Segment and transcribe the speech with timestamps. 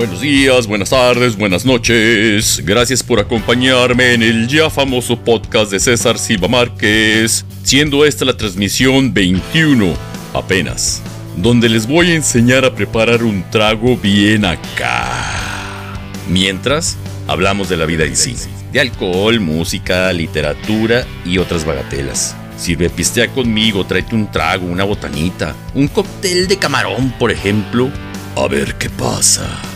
[0.00, 2.62] Buenos días, buenas tardes, buenas noches.
[2.64, 8.34] Gracias por acompañarme en el ya famoso podcast de César Silva Márquez, siendo esta la
[8.34, 9.92] transmisión 21
[10.32, 11.02] apenas,
[11.36, 16.00] donde les voy a enseñar a preparar un trago bien acá.
[16.30, 16.96] Mientras,
[17.28, 18.34] hablamos de la vida en sí,
[18.72, 22.34] de alcohol, música, literatura y otras bagatelas.
[22.56, 27.90] Sirve pistea conmigo, tráete un trago, una botanita, un cóctel de camarón, por ejemplo.
[28.34, 29.69] A ver qué pasa.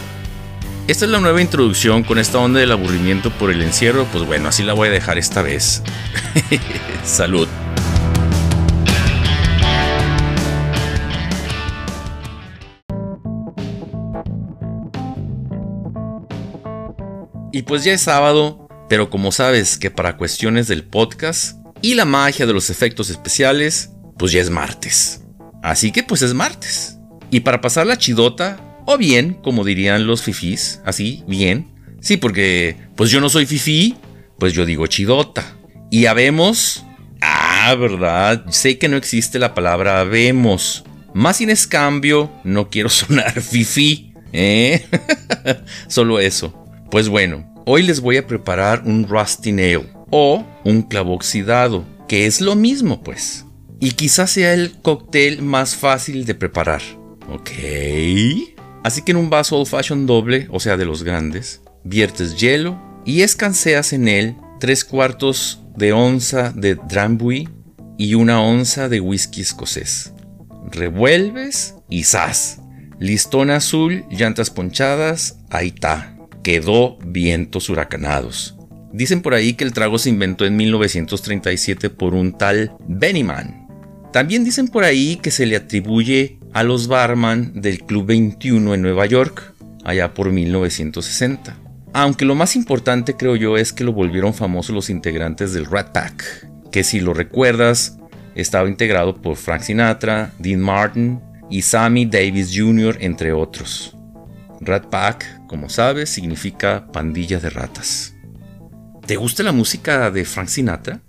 [0.87, 4.51] Esta es la nueva introducción con esta onda del aburrimiento por el encierro, pues bueno,
[4.51, 5.83] así la voy a dejar esta vez.
[7.05, 7.49] Salud.
[17.51, 22.05] Y pues ya es sábado, pero como sabes que para cuestiones del podcast y la
[22.05, 25.23] magia de los efectos especiales, pues ya es martes.
[25.63, 26.99] Así que pues es martes.
[27.31, 31.73] Y para pasar la chidota, o bien, como dirían los fifís, así, bien.
[32.01, 33.97] Sí, porque pues yo no soy fifí,
[34.39, 35.57] pues yo digo chidota.
[35.91, 36.85] Y habemos...
[37.21, 40.85] Ah, verdad, sé que no existe la palabra habemos.
[41.15, 44.13] Más sin escambio, no quiero sonar fifí.
[44.33, 44.85] ¿Eh?
[45.89, 46.53] Solo eso.
[46.91, 52.27] Pues bueno, hoy les voy a preparar un rusty nail o un clavo oxidado, que
[52.27, 53.47] es lo mismo pues.
[53.81, 56.83] Y quizás sea el cóctel más fácil de preparar.
[57.31, 57.51] Ok.
[58.85, 62.79] Así que en un vaso old fashion doble, o sea de los grandes, viertes hielo
[63.07, 67.49] y escanseas en él tres cuartos de onza de drambuie
[67.97, 70.13] y una onza de whisky escocés.
[70.71, 72.61] Revuelves y ¡zas!
[73.01, 76.17] Listón azul, llantas ponchadas, ahí está.
[76.43, 78.55] Quedó vientos huracanados.
[78.93, 83.67] Dicen por ahí que el trago se inventó en 1937 por un tal Bennyman.
[84.13, 88.83] También dicen por ahí que se le atribuye a los barman del Club 21 en
[88.83, 89.53] Nueva York,
[89.85, 91.57] allá por 1960.
[91.93, 95.91] Aunque lo más importante creo yo es que lo volvieron famoso los integrantes del Rat
[95.91, 97.99] Pack, que si lo recuerdas
[98.37, 101.21] estaba integrado por Frank Sinatra, Dean Martin
[101.51, 102.99] y Sammy Davis Jr.
[103.01, 103.97] entre otros.
[104.61, 108.15] Rat Pack, como sabes, significa pandilla de ratas.
[109.07, 111.01] ¿Te gusta la música de Frank Sinatra?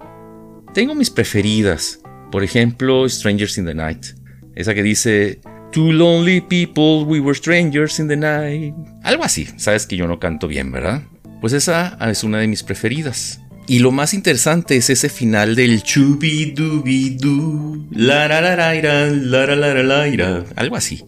[0.74, 2.00] Tengo mis preferidas,
[2.32, 4.08] por ejemplo Strangers in the Night,
[4.56, 5.40] esa que dice,
[5.72, 8.74] Two lonely people, we were strangers in the night.
[9.04, 9.48] Algo así.
[9.58, 11.04] Sabes que yo no canto bien, ¿verdad?
[11.42, 13.42] Pues esa es una de mis preferidas.
[13.68, 19.56] Y lo más interesante es ese final del chubi dubi du, la la la la
[19.56, 21.04] la la algo así.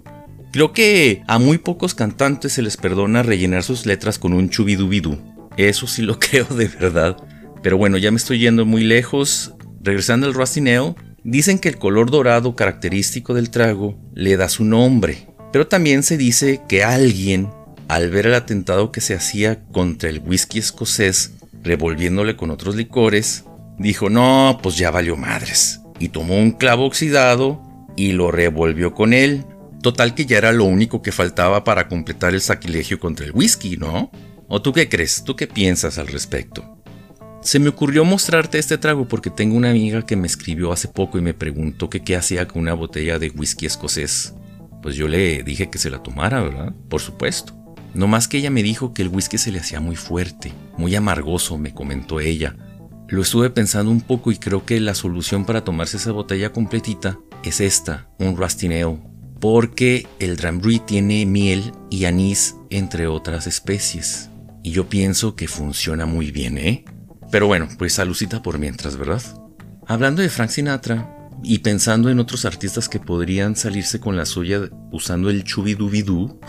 [0.52, 5.18] Creo que a muy pocos cantantes se les perdona rellenar sus letras con un chubidubidu.
[5.56, 7.16] Eso sí lo creo de verdad.
[7.62, 9.54] Pero bueno, ya me estoy yendo muy lejos.
[9.82, 10.96] Regresando al Rusty Nail,
[11.28, 16.16] Dicen que el color dorado característico del trago le da su nombre, pero también se
[16.16, 17.50] dice que alguien,
[17.90, 21.34] al ver el atentado que se hacía contra el whisky escocés,
[21.64, 23.44] revolviéndole con otros licores,
[23.78, 27.62] dijo, no, pues ya valió madres, y tomó un clavo oxidado
[27.98, 29.44] y lo revolvió con él.
[29.82, 33.76] Total que ya era lo único que faltaba para completar el sacrilegio contra el whisky,
[33.76, 34.12] ¿no?
[34.48, 35.26] ¿O tú qué crees?
[35.26, 36.77] ¿Tú qué piensas al respecto?
[37.42, 41.18] Se me ocurrió mostrarte este trago porque tengo una amiga que me escribió hace poco
[41.18, 44.34] y me preguntó que qué hacía con una botella de whisky escocés.
[44.82, 46.74] Pues yo le dije que se la tomara, ¿verdad?
[46.90, 47.54] Por supuesto.
[47.94, 50.96] No más que ella me dijo que el whisky se le hacía muy fuerte, muy
[50.96, 52.56] amargoso, me comentó ella.
[53.08, 57.18] Lo estuve pensando un poco y creo que la solución para tomarse esa botella completita
[57.44, 59.00] es esta, un rustineo,
[59.40, 64.30] porque el Drambuie tiene miel y anís entre otras especies.
[64.64, 66.84] Y yo pienso que funciona muy bien, ¿eh?
[67.32, 69.22] Pero bueno, pues salucita por mientras, ¿verdad?
[69.86, 74.70] Hablando de Frank Sinatra y pensando en otros artistas que podrían salirse con la suya
[74.92, 76.40] usando el chubidubidú,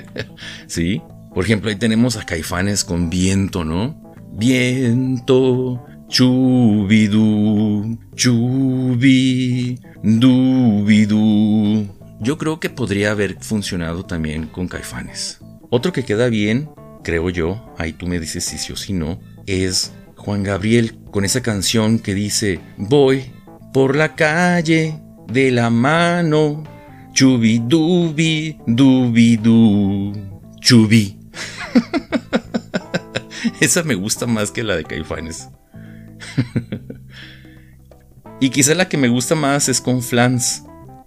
[0.66, 1.02] ¿sí?
[1.34, 4.14] Por ejemplo, ahí tenemos a Caifanes con viento, ¿no?
[4.32, 11.88] Viento, chubidú, chubi, dubidú.
[12.20, 15.40] Yo creo que podría haber funcionado también con Caifanes.
[15.70, 16.70] Otro que queda bien,
[17.02, 19.92] creo yo, ahí tú me dices si sí o si no, es
[20.24, 23.30] Juan Gabriel con esa canción que dice, voy
[23.74, 24.98] por la calle
[25.30, 26.64] de la mano,
[27.12, 30.14] chubi dubi dubi du,
[30.60, 31.18] chubi.
[33.60, 35.48] esa me gusta más que la de Caifanes.
[38.40, 40.62] y quizá la que me gusta más es con Flans,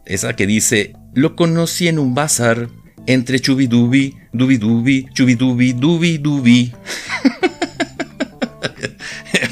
[0.06, 2.70] esa que dice, lo conocí en un bazar
[3.08, 4.60] entre chubidubi, dubi
[5.12, 6.72] chubidubi, dubi dubi.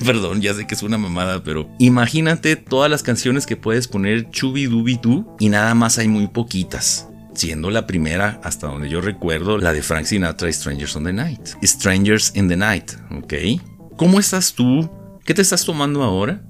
[0.16, 4.30] Perdón, ya sé que es una mamada, pero imagínate todas las canciones que puedes poner
[4.30, 7.10] chubi dubi tú y nada más hay muy poquitas.
[7.34, 11.42] siendo la primera, hasta donde yo recuerdo, la de Frank Sinatra, Strangers on the Night.
[11.63, 13.34] Strangers in the Night, ¿ok?
[13.98, 14.90] ¿Cómo estás tú?
[15.25, 16.42] ¿Qué te estás tomando ahora?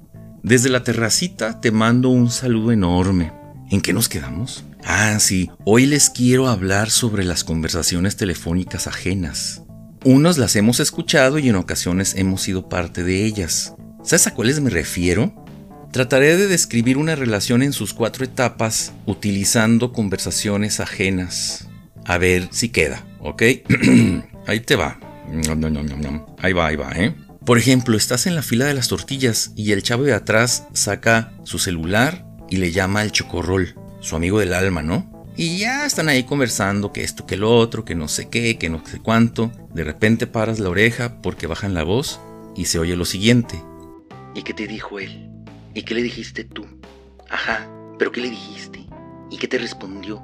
[0.43, 3.33] Desde la terracita te mando un saludo enorme.
[3.71, 4.63] ¿En qué nos quedamos?
[4.83, 9.64] Ah, sí, hoy les quiero hablar sobre las conversaciones telefónicas ajenas.
[10.07, 13.73] Unos las hemos escuchado y en ocasiones hemos sido parte de ellas.
[14.03, 15.33] ¿Sabes a cuáles me refiero?
[15.91, 21.67] Trataré de describir una relación en sus cuatro etapas utilizando conversaciones ajenas.
[22.05, 23.41] A ver si queda, ¿ok?
[24.45, 24.99] ahí te va.
[26.37, 27.15] Ahí va, ahí va, ¿eh?
[27.43, 31.33] Por ejemplo, estás en la fila de las tortillas y el chavo de atrás saca
[31.45, 35.14] su celular y le llama al chocorrol, su amigo del alma, ¿no?
[35.37, 38.69] Y ya están ahí conversando que esto, que lo otro, que no sé qué, que
[38.69, 39.51] no sé cuánto.
[39.73, 42.21] De repente paras la oreja porque bajan la voz
[42.55, 43.61] y se oye lo siguiente.
[44.33, 45.29] ¿Y qué te dijo él?
[45.73, 46.65] ¿Y qué le dijiste tú?
[47.29, 48.85] Ajá, pero ¿qué le dijiste?
[49.29, 50.23] ¿Y qué te respondió?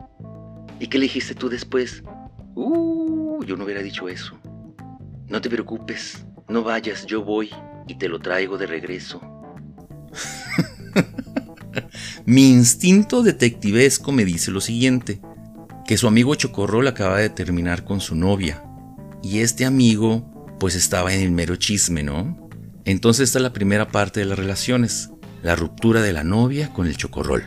[0.79, 2.03] ¿Y qué le dijiste tú después?
[2.55, 4.39] Uh, yo no hubiera dicho eso.
[5.27, 7.49] No te preocupes, no vayas, yo voy
[7.87, 9.21] y te lo traigo de regreso.
[12.25, 15.21] Mi instinto detectivesco me dice lo siguiente,
[15.87, 18.63] que su amigo Chocorrol acaba de terminar con su novia,
[19.23, 22.49] y este amigo pues estaba en el mero chisme, ¿no?
[22.85, 25.09] Entonces está la primera parte de las relaciones,
[25.41, 27.43] la ruptura de la novia con el Chocorrol.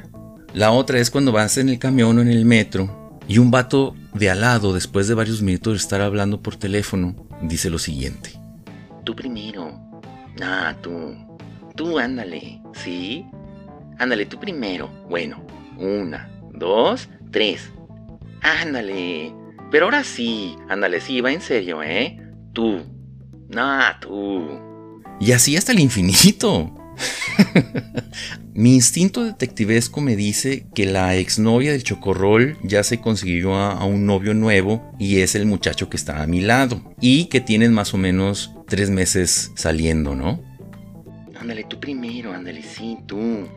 [0.52, 3.94] La otra es cuando vas en el camión o en el metro y un vato
[4.12, 8.32] de al lado, después de varios minutos de estar hablando por teléfono, dice lo siguiente.
[9.04, 9.72] Tú primero.
[10.42, 11.14] Ah, tú.
[11.76, 12.60] Tú ándale.
[12.74, 13.24] ¿Sí?
[13.98, 14.88] Ándale, tú primero.
[15.08, 15.44] Bueno,
[15.78, 17.70] una, dos, tres.
[18.40, 19.32] Ándale.
[19.70, 20.56] Pero ahora sí.
[20.68, 22.18] Ándale, sí, va en serio, ¿eh?
[22.52, 22.82] Tú.
[23.48, 25.02] No, tú.
[25.20, 26.74] Y así hasta el infinito.
[28.54, 33.84] Mi instinto detectivesco me dice que la exnovia del chocorrol ya se consiguió a, a,
[33.84, 37.72] un novio nuevo y es el muchacho que está a mi lado y que tienen
[37.72, 40.40] más o menos tres meses saliendo, ¿no?
[41.40, 43.48] Ándale tú primero, ándale, sí, tú.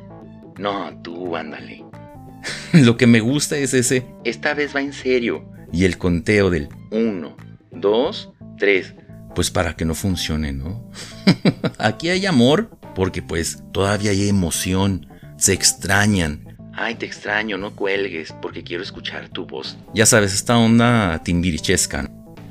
[0.58, 1.84] No, tú, ándale.
[2.74, 4.06] Lo que me gusta es ese.
[4.24, 5.50] Esta vez va en serio.
[5.72, 6.70] Y el conteo del.
[6.92, 7.36] Uno,
[7.72, 8.94] dos, tres.
[9.36, 10.90] Pues para que no funcione, ¿no?
[11.78, 15.08] Aquí hay amor porque pues todavía hay emoción.
[15.38, 16.58] Se extrañan.
[16.74, 19.78] Ay, te extraño, no cuelgues porque quiero escuchar tu voz.
[19.94, 22.10] Ya sabes, esta onda timbirichesca.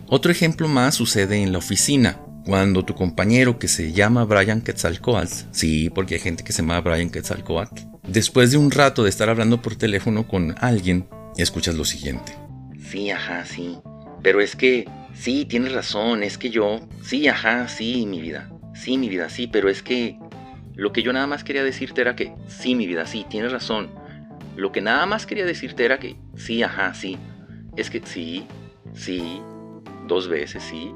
[0.09, 2.21] Otro ejemplo más sucede en la oficina.
[2.45, 6.81] Cuando tu compañero que se llama Brian Quetzalcoatl, sí, porque hay gente que se llama
[6.81, 11.85] Brian Quetzalcoatl, después de un rato de estar hablando por teléfono con alguien, escuchas lo
[11.85, 12.33] siguiente.
[12.81, 13.79] Sí, ajá, sí.
[14.23, 18.51] Pero es que, sí, tienes razón, es que yo, sí, ajá, sí, mi vida.
[18.75, 20.19] Sí, mi vida, sí, pero es que
[20.75, 23.91] lo que yo nada más quería decirte era que, sí, mi vida, sí, tienes razón.
[24.57, 27.19] Lo que nada más quería decirte era que, sí, ajá, sí.
[27.77, 28.47] Es que, sí,
[28.95, 29.41] sí,
[30.07, 30.93] dos veces, sí.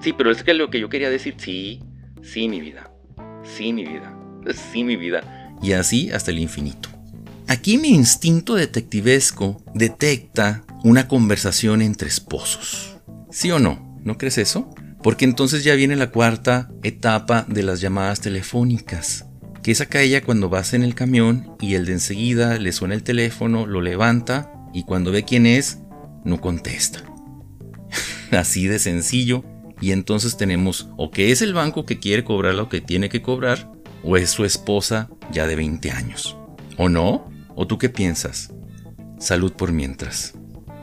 [0.00, 1.80] Sí, pero es que lo que yo quería decir, sí,
[2.22, 2.90] sí, mi vida.
[3.44, 4.16] Sí, mi vida.
[4.72, 5.39] Sí, mi vida.
[5.62, 6.88] Y así hasta el infinito.
[7.48, 12.96] Aquí mi instinto detectivesco detecta una conversación entre esposos.
[13.30, 13.98] ¿Sí o no?
[14.04, 14.72] ¿No crees eso?
[15.02, 19.26] Porque entonces ya viene la cuarta etapa de las llamadas telefónicas,
[19.62, 23.02] que es aquella cuando vas en el camión y el de enseguida le suena el
[23.02, 25.78] teléfono, lo levanta y cuando ve quién es,
[26.24, 27.02] no contesta.
[28.30, 29.44] Así de sencillo.
[29.82, 33.22] Y entonces tenemos o que es el banco que quiere cobrar lo que tiene que
[33.22, 36.36] cobrar, o es su esposa ya de 20 años.
[36.76, 37.30] ¿O no?
[37.54, 38.52] ¿O tú qué piensas?
[39.18, 40.34] Salud por mientras.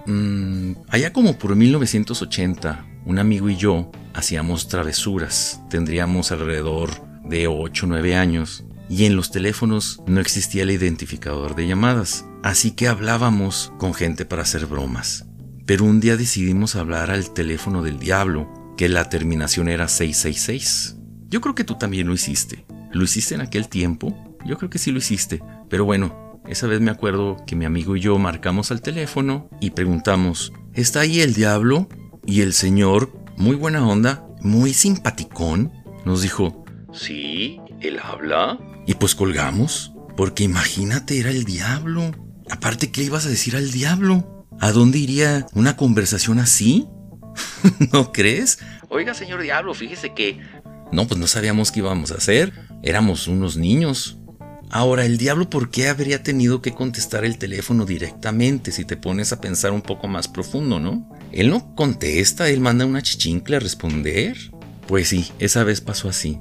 [0.05, 5.61] Mm, allá como por 1980, un amigo y yo hacíamos travesuras.
[5.69, 6.89] Tendríamos alrededor
[7.23, 8.63] de 8 o 9 años.
[8.89, 12.25] Y en los teléfonos no existía el identificador de llamadas.
[12.43, 15.25] Así que hablábamos con gente para hacer bromas.
[15.65, 18.47] Pero un día decidimos hablar al teléfono del diablo,
[18.77, 20.95] que la terminación era 666.
[21.27, 22.65] Yo creo que tú también lo hiciste.
[22.91, 24.37] ¿Lo hiciste en aquel tiempo?
[24.45, 25.41] Yo creo que sí lo hiciste.
[25.69, 29.71] Pero bueno, esa vez me acuerdo que mi amigo y yo marcamos al teléfono y
[29.71, 31.89] preguntamos, ¿está ahí el diablo?
[32.25, 35.71] Y el señor, muy buena onda, muy simpaticón,
[36.05, 38.57] nos dijo, Sí, él habla.
[38.85, 42.11] Y pues colgamos, porque imagínate, era el diablo.
[42.49, 44.45] Aparte, ¿qué le ibas a decir al diablo?
[44.59, 46.87] ¿A dónde iría una conversación así?
[47.91, 48.59] ¿No crees?
[48.89, 50.39] Oiga, señor diablo, fíjese que...
[50.91, 52.53] No, pues no sabíamos qué íbamos a hacer.
[52.83, 54.17] Éramos unos niños.
[54.69, 59.31] Ahora, el diablo, ¿por qué habría tenido que contestar el teléfono directamente si te pones
[59.31, 61.09] a pensar un poco más profundo, no?
[61.31, 64.35] Él no contesta, él manda una chichincle a responder.
[64.87, 66.39] Pues sí, esa vez pasó así.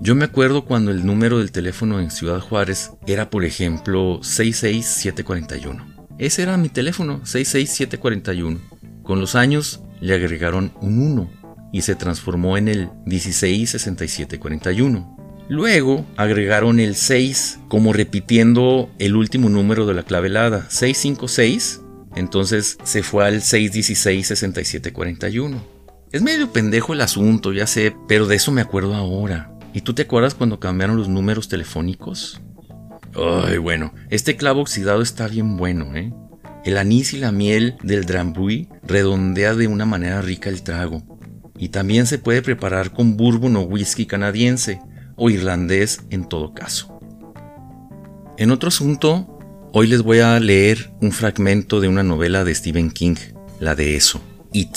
[0.00, 6.06] Yo me acuerdo cuando el número del teléfono en Ciudad Juárez era, por ejemplo, 66741.
[6.18, 8.58] Ese era mi teléfono, 66741.
[9.04, 11.30] Con los años le agregaron un 1
[11.72, 15.21] y se transformó en el 166741.
[15.52, 21.82] Luego agregaron el 6 como repitiendo el último número de la clave helada, 656.
[22.16, 25.62] Entonces se fue al 616-6741.
[26.10, 29.52] Es medio pendejo el asunto, ya sé, pero de eso me acuerdo ahora.
[29.74, 32.40] ¿Y tú te acuerdas cuando cambiaron los números telefónicos?
[33.14, 36.14] Ay, bueno, este clavo oxidado está bien bueno, ¿eh?
[36.64, 41.02] El anís y la miel del drambuie redondea de una manera rica el trago.
[41.58, 44.80] Y también se puede preparar con bourbon o whisky canadiense,
[45.22, 46.98] o irlandés en todo caso.
[48.38, 49.38] En otro asunto,
[49.72, 53.14] hoy les voy a leer un fragmento de una novela de Stephen King,
[53.60, 54.20] la de eso,
[54.52, 54.76] It.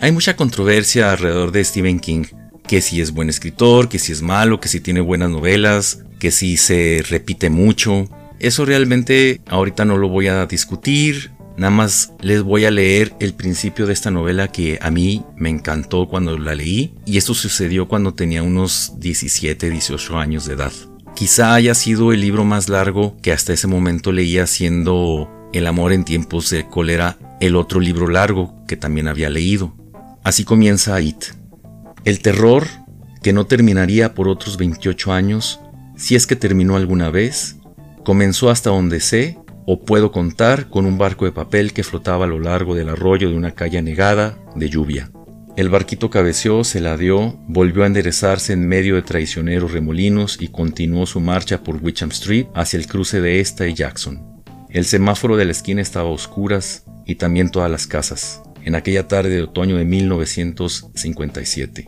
[0.00, 2.24] Hay mucha controversia alrededor de Stephen King,
[2.66, 6.32] que si es buen escritor, que si es malo, que si tiene buenas novelas, que
[6.32, 8.08] si se repite mucho.
[8.40, 13.34] Eso realmente ahorita no lo voy a discutir, Nada más les voy a leer el
[13.34, 17.88] principio de esta novela que a mí me encantó cuando la leí y esto sucedió
[17.88, 20.72] cuando tenía unos 17, 18 años de edad.
[21.14, 25.92] Quizá haya sido el libro más largo que hasta ese momento leía siendo El amor
[25.92, 29.74] en tiempos de cólera, el otro libro largo que también había leído.
[30.24, 31.24] Así comienza It.
[32.04, 32.66] El terror,
[33.22, 35.60] que no terminaría por otros 28 años,
[35.96, 37.56] si es que terminó alguna vez,
[38.04, 42.28] comenzó hasta donde sé o puedo contar con un barco de papel que flotaba a
[42.28, 45.10] lo largo del arroyo de una calle anegada de lluvia.
[45.54, 51.04] El barquito cabeció, se ladeó, volvió a enderezarse en medio de traicioneros remolinos y continuó
[51.04, 54.42] su marcha por Wickham Street hacia el cruce de esta y Jackson.
[54.70, 59.08] El semáforo de la esquina estaba a oscuras y también todas las casas, en aquella
[59.08, 61.86] tarde de otoño de 1957.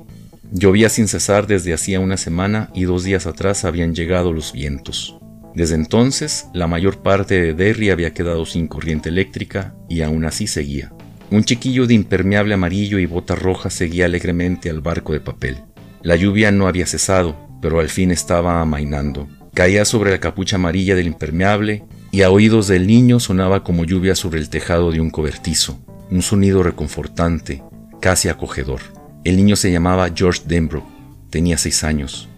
[0.52, 5.16] Llovía sin cesar desde hacía una semana y dos días atrás habían llegado los vientos.
[5.54, 10.46] Desde entonces, la mayor parte de Derry había quedado sin corriente eléctrica y aún así
[10.46, 10.92] seguía.
[11.30, 15.58] Un chiquillo de impermeable amarillo y botas rojas seguía alegremente al barco de papel.
[16.02, 19.28] La lluvia no había cesado, pero al fin estaba amainando.
[19.54, 24.14] Caía sobre la capucha amarilla del impermeable y a oídos del niño sonaba como lluvia
[24.14, 25.78] sobre el tejado de un cobertizo,
[26.10, 27.62] un sonido reconfortante,
[28.00, 28.80] casi acogedor.
[29.24, 30.84] El niño se llamaba George Denbrook,
[31.30, 32.28] tenía seis años.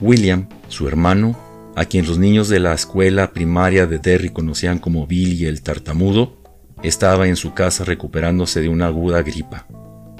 [0.00, 1.36] William, su hermano,
[1.78, 6.42] a quien los niños de la escuela primaria de Derry conocían como Billy el tartamudo,
[6.82, 9.68] estaba en su casa recuperándose de una aguda gripa.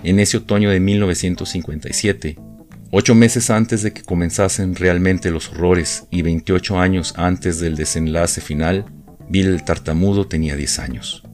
[0.05, 2.39] En ese otoño de 1957,
[2.93, 8.41] ocho meses antes de que comenzasen realmente los horrores y 28 años antes del desenlace
[8.41, 8.85] final,
[9.29, 11.25] Bill el tartamudo tenía 10 años.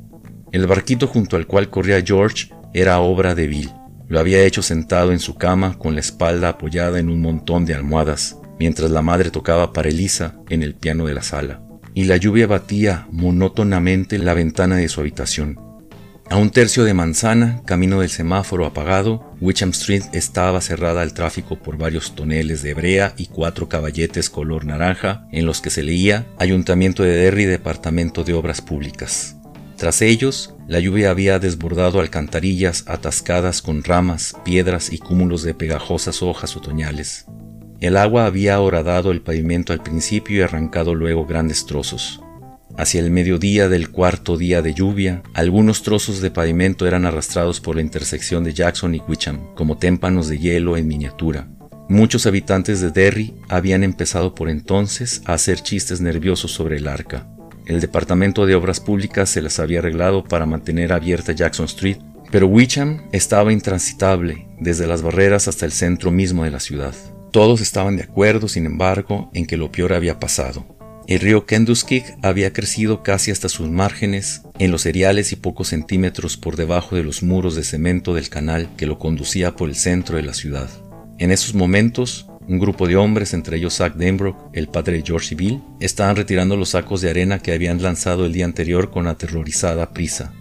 [0.52, 3.70] El barquito junto al cual corría George era obra de Bill.
[4.08, 7.74] Lo había hecho sentado en su cama con la espalda apoyada en un montón de
[7.74, 11.60] almohadas, mientras la madre tocaba para Elisa en el piano de la sala,
[11.94, 15.58] y la lluvia batía monótonamente la ventana de su habitación.
[16.30, 21.58] A un tercio de manzana, camino del semáforo apagado, Wickham Street estaba cerrada al tráfico
[21.58, 26.26] por varios toneles de brea y cuatro caballetes color naranja en los que se leía
[26.38, 29.36] Ayuntamiento de Derry Departamento de Obras Públicas.
[29.76, 36.22] Tras ellos, la lluvia había desbordado alcantarillas atascadas con ramas, piedras y cúmulos de pegajosas
[36.22, 37.26] hojas otoñales.
[37.80, 42.20] El agua había horadado el pavimento al principio y arrancado luego grandes trozos.
[42.76, 47.76] Hacia el mediodía del cuarto día de lluvia, algunos trozos de pavimento eran arrastrados por
[47.76, 51.48] la intersección de Jackson y Wickham, como témpanos de hielo en miniatura.
[51.88, 57.28] Muchos habitantes de Derry habían empezado por entonces a hacer chistes nerviosos sobre el arca.
[57.66, 61.98] El Departamento de Obras Públicas se las había arreglado para mantener abierta Jackson Street,
[62.30, 66.94] pero Wickham estaba intransitable desde las barreras hasta el centro mismo de la ciudad.
[67.34, 70.64] Todos estaban de acuerdo, sin embargo, en que lo peor había pasado.
[71.08, 76.36] El río Kenduskik había crecido casi hasta sus márgenes, en los cereales y pocos centímetros
[76.36, 80.16] por debajo de los muros de cemento del canal que lo conducía por el centro
[80.16, 80.70] de la ciudad.
[81.18, 85.34] En esos momentos, un grupo de hombres, entre ellos Zach Denbrook, el padre de George
[85.34, 89.08] y Bill, estaban retirando los sacos de arena que habían lanzado el día anterior con
[89.08, 90.32] aterrorizada prisa.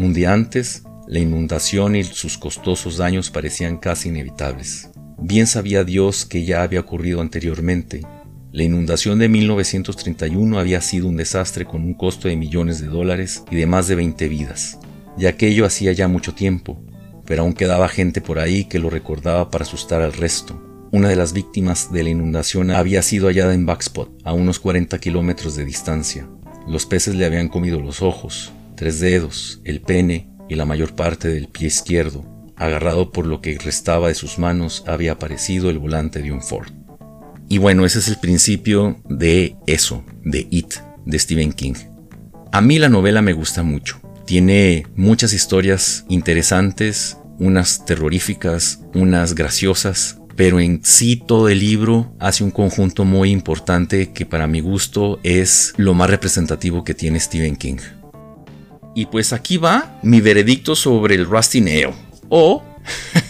[0.00, 4.90] Un día antes, la inundación y sus costosos daños parecían casi inevitables.
[5.18, 8.02] Bien sabía Dios que ya había ocurrido anteriormente.
[8.52, 13.42] La inundación de 1931 había sido un desastre con un costo de millones de dólares
[13.50, 14.78] y de más de 20 vidas.
[15.18, 16.82] Y aquello hacía ya mucho tiempo,
[17.24, 20.62] pero aún quedaba gente por ahí que lo recordaba para asustar al resto.
[20.92, 24.98] Una de las víctimas de la inundación había sido hallada en Backspot, a unos 40
[24.98, 26.28] kilómetros de distancia.
[26.68, 31.28] Los peces le habían comido los ojos, tres dedos, el pene y la mayor parte
[31.28, 36.22] del pie izquierdo, Agarrado por lo que restaba de sus manos había aparecido el volante
[36.22, 36.68] de un Ford.
[37.48, 41.74] Y bueno, ese es el principio de eso, de It, de Stephen King.
[42.50, 44.00] A mí la novela me gusta mucho.
[44.24, 52.42] Tiene muchas historias interesantes, unas terroríficas, unas graciosas, pero en sí todo el libro hace
[52.42, 57.56] un conjunto muy importante que para mi gusto es lo más representativo que tiene Stephen
[57.56, 57.78] King.
[58.94, 61.90] Y pues aquí va mi veredicto sobre el Rusty Nail
[62.28, 62.62] o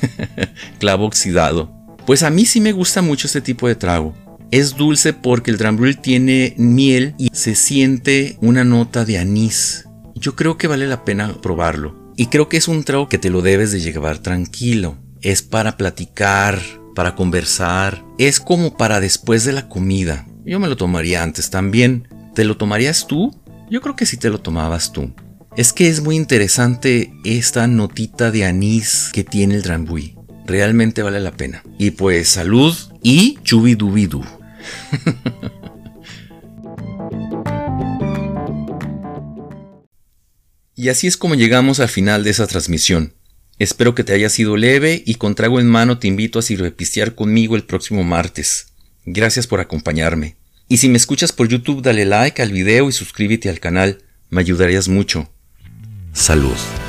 [0.79, 1.73] clavo oxidado.
[2.07, 4.15] Pues a mí sí me gusta mucho este tipo de trago.
[4.53, 9.87] Es dulce porque el Drambril tiene miel y se siente una nota de anís.
[10.15, 12.13] Yo creo que vale la pena probarlo.
[12.17, 14.97] Y creo que es un trago que te lo debes de llevar tranquilo.
[15.21, 16.61] Es para platicar,
[16.95, 18.05] para conversar.
[18.19, 20.27] Es como para después de la comida.
[20.45, 22.09] Yo me lo tomaría antes también.
[22.35, 23.35] ¿Te lo tomarías tú?
[23.69, 25.13] Yo creo que sí te lo tomabas tú.
[25.57, 30.15] Es que es muy interesante esta notita de anís que tiene el Drambuie.
[30.45, 31.65] Realmente vale la pena.
[31.79, 34.23] Y pues salud y chubidubidu.
[40.75, 43.15] y así es como llegamos al final de esa transmisión.
[43.59, 47.15] Espero que te haya sido leve y con trago en mano te invito a sirvepistear
[47.15, 48.75] conmigo el próximo martes.
[49.07, 50.37] Gracias por acompañarme.
[50.69, 54.43] Y si me escuchas por YouTube dale like al video y suscríbete al canal, me
[54.43, 55.31] ayudarías mucho.
[56.17, 56.86] Salud.